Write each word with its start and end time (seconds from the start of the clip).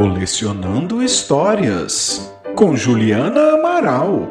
Colecionando 0.00 1.02
Histórias, 1.02 2.34
com 2.54 2.74
Juliana 2.74 3.52
Amaral. 3.52 4.28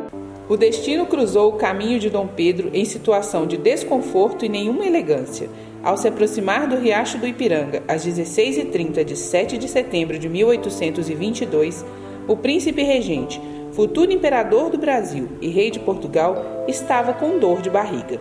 O 0.50 0.58
destino 0.58 1.06
cruzou 1.06 1.50
o 1.50 1.58
caminho 1.58 2.00
de 2.00 2.09
Dom 2.09 2.25
Pedro 2.25 2.72
em 2.74 2.83
situação 2.85 3.45
de 3.45 3.56
desconforto 3.56 4.43
e 4.43 4.50
nenhuma 4.50 4.83
elegância. 4.83 5.47
Ao 5.83 5.95
se 5.95 6.08
aproximar 6.08 6.67
do 6.67 6.75
Riacho 6.75 7.19
do 7.19 7.27
Ipiranga, 7.27 7.83
às 7.87 8.04
16h30 8.04 9.04
de 9.04 9.16
7 9.16 9.59
de 9.59 9.68
setembro 9.68 10.18
de 10.18 10.28
1822, 10.28 11.86
o 12.28 12.36
príncipe 12.36 12.82
regente, 12.82 13.40
futuro 13.72 14.12
imperador 14.12 14.72
do 14.72 14.78
Brasil 14.80 15.30
e 15.40 15.50
rei 15.50 15.70
de 15.70 15.80
Portugal, 15.80 16.66
estava 16.68 17.14
com 17.14 17.38
dor 17.38 17.62
de 17.62 17.70
barriga. 17.70 18.20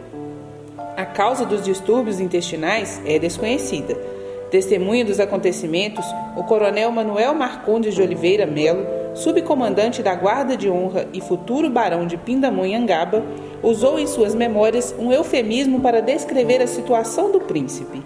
A 0.99 1.07
causa 1.07 1.47
dos 1.47 1.65
distúrbios 1.65 2.21
intestinais 2.21 3.01
é 3.07 3.19
desconhecida 3.19 4.18
Testemunha 4.51 5.05
dos 5.05 5.21
acontecimentos, 5.21 6.05
o 6.35 6.43
coronel 6.43 6.91
Manuel 6.91 7.35
Marcondes 7.35 7.95
de 7.95 8.01
Oliveira 8.01 8.47
Melo, 8.47 8.87
subcomandante 9.15 10.03
da 10.03 10.15
Guarda 10.15 10.57
de 10.57 10.71
Honra 10.71 11.07
e 11.13 11.21
futuro 11.21 11.69
barão 11.69 12.07
de 12.07 12.17
Pindamonhangaba, 12.17 13.23
usou 13.63 13.99
em 13.99 14.07
suas 14.07 14.35
memórias 14.35 14.95
um 14.99 15.13
eufemismo 15.13 15.81
para 15.81 16.01
descrever 16.01 16.63
a 16.63 16.67
situação 16.67 17.31
do 17.31 17.41
príncipe. 17.41 18.03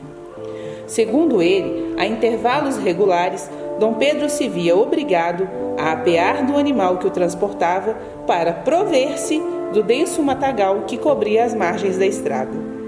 Segundo 0.86 1.41
ele, 1.41 1.95
a 1.97 2.06
intervalos 2.06 2.77
regulares, 2.77 3.48
Dom 3.78 3.95
Pedro 3.95 4.28
se 4.28 4.48
via 4.48 4.77
obrigado 4.77 5.48
a 5.78 5.92
apear 5.92 6.45
do 6.45 6.56
animal 6.56 6.98
que 6.98 7.06
o 7.06 7.11
transportava 7.11 7.97
para 8.27 8.52
prover-se 8.52 9.41
do 9.72 9.83
denso 9.83 10.22
matagal 10.22 10.83
que 10.86 10.98
cobria 10.98 11.45
as 11.45 11.55
margens 11.55 11.98
da 11.98 12.06
estrada. 12.06 12.81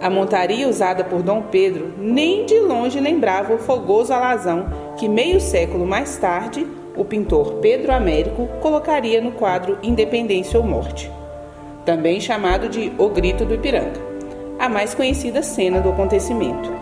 A 0.00 0.08
montaria 0.08 0.66
usada 0.66 1.04
por 1.04 1.22
Dom 1.22 1.42
Pedro 1.50 1.92
nem 1.98 2.46
de 2.46 2.58
longe 2.58 2.98
lembrava 2.98 3.52
o 3.52 3.58
fogoso 3.58 4.14
alazão 4.14 4.66
que 4.96 5.06
meio 5.06 5.38
século 5.38 5.86
mais 5.86 6.16
tarde 6.16 6.66
o 6.96 7.04
pintor 7.04 7.58
Pedro 7.60 7.92
Américo 7.92 8.48
colocaria 8.62 9.20
no 9.20 9.32
quadro 9.32 9.78
Independência 9.82 10.58
ou 10.58 10.64
Morte, 10.64 11.10
também 11.84 12.18
chamado 12.18 12.66
de 12.66 12.90
O 12.96 13.10
Grito 13.10 13.44
do 13.44 13.54
Ipiranga, 13.54 14.00
a 14.58 14.70
mais 14.70 14.94
conhecida 14.94 15.42
cena 15.42 15.82
do 15.82 15.90
acontecimento. 15.90 16.72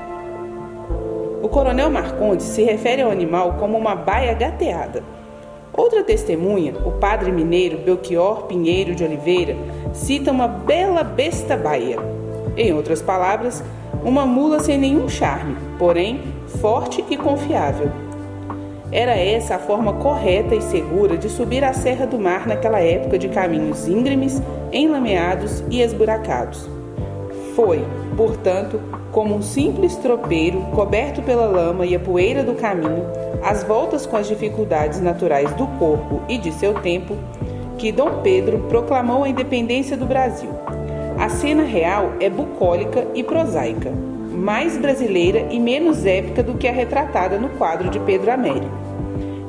O 1.43 1.49
coronel 1.49 1.91
Marcondes 1.91 2.47
se 2.47 2.63
refere 2.63 3.03
ao 3.03 3.11
animal 3.11 3.55
como 3.55 3.77
uma 3.77 3.97
baia 3.97 4.33
gateada. 4.33 5.03
Outra 5.73 6.05
testemunha, 6.05 6.75
o 6.85 6.93
padre 6.93 7.33
mineiro 7.33 7.79
Belchior 7.79 8.45
Pinheiro 8.45 8.95
de 8.95 9.03
Oliveira, 9.03 9.57
cita 9.93 10.31
uma 10.31 10.47
bela 10.47 11.03
besta 11.03 11.57
baia 11.57 11.99
em 12.57 12.73
outras 12.73 13.03
palavras, 13.03 13.63
uma 14.05 14.27
mula 14.27 14.61
sem 14.61 14.79
nenhum 14.79 15.09
charme, 15.09 15.57
porém 15.79 16.23
forte 16.61 17.05
e 17.11 17.17
confiável. 17.17 17.91
Era 18.91 19.15
essa 19.17 19.57
a 19.57 19.59
forma 19.59 19.93
correta 19.95 20.55
e 20.55 20.63
segura 20.63 21.17
de 21.17 21.29
subir 21.29 21.63
a 21.63 21.75
Serra 21.75 22.07
do 22.07 22.19
Mar 22.19 22.47
naquela 22.47 22.81
época 22.81 23.19
de 23.19 23.29
caminhos 23.29 23.87
íngremes, 23.87 24.43
enlameados 24.73 25.63
e 25.71 25.83
esburacados. 25.83 26.69
Foi, 27.55 27.85
portanto, 28.17 28.81
como 29.13 29.35
um 29.35 29.43
simples 29.43 29.97
tropeiro 29.97 30.61
coberto 30.75 31.21
pela 31.23 31.47
lama 31.47 31.85
e 31.85 31.95
a 31.95 32.01
poeira 32.01 32.43
do 32.43 32.55
caminho, 32.55 33.05
às 33.43 33.63
voltas 33.63 34.07
com 34.07 34.17
as 34.17 34.27
dificuldades 34.27 35.01
naturais 35.01 35.53
do 35.55 35.67
corpo 35.79 36.23
e 36.29 36.39
de 36.39 36.51
seu 36.53 36.75
tempo, 36.75 37.15
que 37.77 37.93
Dom 37.93 38.23
Pedro 38.23 38.61
proclamou 38.69 39.25
a 39.25 39.29
independência 39.29 39.97
do 39.97 40.07
Brasil 40.07 40.58
a 41.19 41.29
cena 41.29 41.65
real 41.65 42.13
é 42.21 42.31
bucólica 42.31 43.09
e 43.13 43.25
prosaica, 43.25 43.91
mais 44.31 44.79
brasileira 44.79 45.49
e 45.51 45.59
menos 45.59 46.07
épica 46.07 46.45
do 46.45 46.55
que 46.55 46.69
a 46.69 46.73
retratada 46.73 47.39
no 47.39 47.49
quadro 47.51 47.91
de 47.91 47.99
Pedro 47.99 48.31
Américo. 48.31 48.71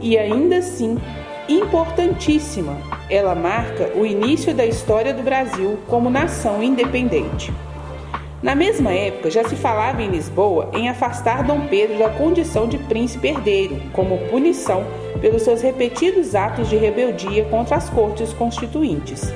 E 0.02 0.18
ainda 0.18 0.58
assim, 0.58 0.98
importantíssima, 1.48 2.76
ela 3.08 3.36
marca 3.36 3.92
o 3.96 4.04
início 4.04 4.52
da 4.52 4.66
história 4.66 5.14
do 5.14 5.22
Brasil 5.22 5.78
como 5.88 6.10
nação 6.10 6.64
independente. 6.64 7.54
Na 8.42 8.56
mesma 8.56 8.92
época, 8.92 9.30
já 9.30 9.44
se 9.44 9.56
falava 9.56 10.02
em 10.02 10.10
Lisboa 10.10 10.72
em 10.74 10.90
afastar 10.90 11.44
Dom 11.44 11.68
Pedro 11.68 12.00
da 12.00 12.10
condição 12.10 12.68
de 12.68 12.80
príncipe 12.80 13.28
herdeiro, 13.28 13.80
como 13.94 14.18
punição 14.30 14.84
pelos 15.22 15.44
seus 15.44 15.62
repetidos 15.62 16.34
atos 16.34 16.68
de 16.68 16.78
rebeldia 16.78 17.46
contra 17.46 17.76
as 17.76 17.90
cortes 17.90 18.34
constituintes. 18.34 19.32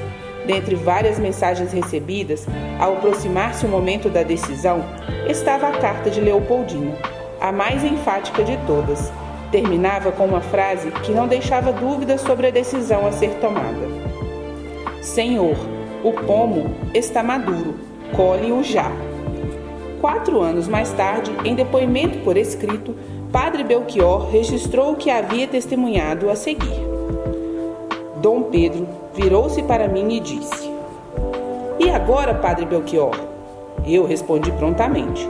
Dentre 0.45 0.75
várias 0.75 1.17
mensagens 1.17 1.71
recebidas, 1.71 2.45
ao 2.79 2.93
aproximar-se 2.93 3.65
o 3.65 3.69
momento 3.69 4.09
da 4.09 4.23
decisão, 4.23 4.83
estava 5.27 5.67
a 5.67 5.71
carta 5.71 6.09
de 6.09 6.19
Leopoldina, 6.19 6.97
a 7.39 7.51
mais 7.51 7.83
enfática 7.83 8.43
de 8.43 8.57
todas. 8.65 9.11
Terminava 9.51 10.11
com 10.11 10.25
uma 10.25 10.41
frase 10.41 10.91
que 11.03 11.11
não 11.11 11.27
deixava 11.27 11.71
dúvidas 11.71 12.21
sobre 12.21 12.47
a 12.47 12.51
decisão 12.51 13.05
a 13.05 13.11
ser 13.11 13.29
tomada: 13.39 13.87
Senhor, 15.01 15.55
o 16.03 16.11
pomo 16.11 16.75
está 16.93 17.23
maduro, 17.23 17.75
colhe-o 18.15 18.63
já. 18.63 18.91
Quatro 20.01 20.41
anos 20.41 20.67
mais 20.67 20.91
tarde, 20.91 21.31
em 21.45 21.55
depoimento 21.55 22.17
por 22.19 22.35
escrito, 22.35 22.93
Padre 23.31 23.63
Belchior 23.63 24.29
registrou 24.29 24.91
o 24.91 24.95
que 24.97 25.09
havia 25.09 25.47
testemunhado 25.47 26.29
a 26.29 26.35
seguir. 26.35 26.81
Dom 28.21 28.43
Pedro 28.43 29.02
virou-se 29.15 29.61
para 29.63 29.87
mim 29.87 30.15
e 30.15 30.19
disse: 30.19 30.71
E 31.79 31.89
agora, 31.89 32.33
Padre 32.33 32.65
Belchior? 32.65 33.15
Eu 33.85 34.05
respondi 34.05 34.51
prontamente: 34.53 35.27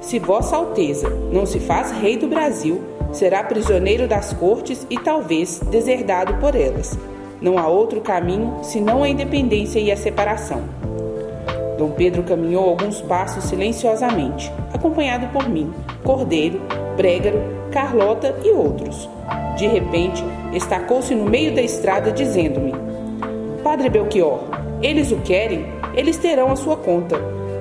Se 0.00 0.18
Vossa 0.18 0.56
Alteza 0.56 1.08
não 1.30 1.46
se 1.46 1.60
faz 1.60 1.90
rei 1.92 2.16
do 2.16 2.26
Brasil, 2.26 2.82
será 3.12 3.44
prisioneiro 3.44 4.08
das 4.08 4.32
cortes 4.32 4.86
e 4.90 4.98
talvez 4.98 5.60
deserdado 5.70 6.34
por 6.34 6.54
elas. 6.54 6.98
Não 7.40 7.58
há 7.58 7.66
outro 7.66 8.00
caminho 8.00 8.58
senão 8.62 9.02
a 9.02 9.08
independência 9.08 9.78
e 9.78 9.90
a 9.92 9.96
separação. 9.96 10.62
Dom 11.76 11.90
Pedro 11.90 12.22
caminhou 12.22 12.68
alguns 12.68 13.00
passos 13.02 13.44
silenciosamente, 13.44 14.50
acompanhado 14.72 15.26
por 15.28 15.48
mim, 15.48 15.72
Cordeiro, 16.04 16.60
Brégaro, 16.96 17.40
Carlota 17.72 18.34
e 18.44 18.50
outros. 18.50 19.08
De 19.56 19.66
repente, 19.66 20.24
estacou-se 20.52 21.14
no 21.14 21.24
meio 21.24 21.54
da 21.54 21.60
estrada, 21.60 22.12
dizendo-me: 22.12 22.72
Padre 23.64 23.88
Belchior, 23.88 24.40
eles 24.82 25.10
o 25.10 25.16
querem, 25.16 25.64
eles 25.94 26.18
terão 26.18 26.52
a 26.52 26.56
sua 26.56 26.76
conta. 26.76 27.16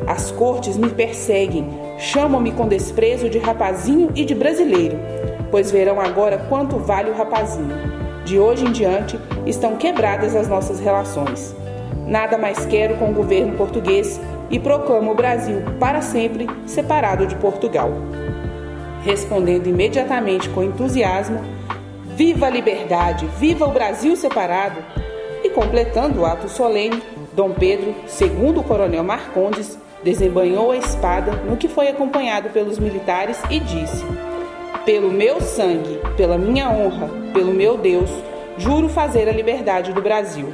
As 0.06 0.31
cortes 0.31 0.75
me 0.75 0.90
perseguem, 0.90 1.66
chamam-me 1.97 2.52
com 2.52 2.68
desprezo 2.68 3.30
de 3.30 3.38
rapazinho 3.38 4.12
e 4.13 4.25
de 4.25 4.36
brasileiro, 4.36 5.00
pois 5.50 5.72
verão 5.72 6.02
agora 6.02 6.46
quanto 6.50 6.78
vale 6.78 7.09
o 7.09 7.16
rapazinho. 7.16 7.74
De 8.25 8.38
hoje 8.38 8.66
em 8.66 8.72
diante 8.74 9.18
estão 9.46 9.78
quebradas 9.78 10.36
as 10.36 10.50
nossas 10.50 10.81
relações. 10.81 11.56
Nada 12.06 12.38
mais 12.38 12.66
quero 12.66 12.97
com 12.97 13.12
o 13.12 13.13
governo 13.13 13.56
português 13.56 14.19
e 14.52 14.59
proclamo 14.59 15.12
o 15.12 15.16
Brasil 15.16 15.62
para 15.80 16.02
sempre 16.02 16.47
separado 16.66 17.25
de 17.25 17.36
Portugal. 17.38 17.90
Respondendo 19.06 19.68
imediatamente 19.68 20.50
com 20.50 20.63
entusiasmo, 20.63 21.40
Viva 22.16 22.46
a 22.46 22.50
liberdade! 22.50 23.25
Viva 23.40 23.66
o 23.66 23.72
Brasil 23.72 24.16
separado! 24.16 25.03
E 25.44 25.50
completando 25.50 26.22
o 26.22 26.26
ato 26.26 26.48
solene, 26.48 27.04
Dom 27.34 27.52
Pedro, 27.52 27.94
segundo 28.08 28.62
o 28.62 28.64
coronel 28.64 29.04
Marcondes, 29.04 29.78
desembanhou 30.02 30.72
a 30.72 30.78
espada 30.78 31.31
no 31.31 31.58
que 31.58 31.68
foi 31.68 31.90
acompanhado 31.90 32.50
pelos 32.50 32.80
militares 32.80 33.42
e 33.50 33.59
disse: 33.59 34.06
Pelo 34.86 35.12
meu 35.12 35.42
sangue, 35.42 36.00
pela 36.16 36.38
minha 36.38 36.70
honra, 36.70 37.09
pelo 37.34 37.54
meu 37.54 37.78
Deus, 37.78 38.09
juro 38.58 38.88
fazer 38.88 39.28
a 39.28 39.34
liberdade 39.34 39.92
do 39.92 40.02
Brasil. 40.02 40.54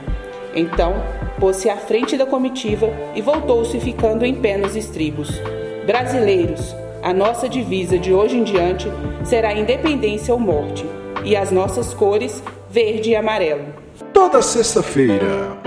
Então, 0.55 0.95
pôs-se 1.39 1.69
à 1.69 1.77
frente 1.77 2.17
da 2.17 2.25
comitiva 2.25 2.89
e 3.13 3.21
voltou-se 3.21 3.79
ficando 3.79 4.25
em 4.25 4.33
pé 4.33 4.57
nos 4.57 4.75
estribos. 4.75 5.29
Brasileiros, 5.85 6.75
a 7.03 7.13
nossa 7.13 7.47
divisa 7.47 7.97
de 7.97 8.13
hoje 8.13 8.37
em 8.37 8.43
diante 8.43 8.87
será 9.23 9.53
independência 9.53 10.33
ou 10.33 10.39
morte 10.39 10.85
e 11.23 11.35
as 11.35 11.51
nossas 11.51 11.93
cores 11.93 12.43
verde 12.69 13.11
e 13.11 13.15
amarelo. 13.15 13.88
Toda 14.13 14.41
sexta-feira 14.41 15.57